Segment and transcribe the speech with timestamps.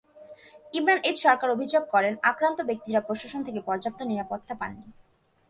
[0.73, 4.87] Imran H Sarkar অভিযোগ করেন, আক্রান্ত ব্যক্তিরা প্রশাসন থেকে পর্যাপ্ত নিরাপত্তা পাননি।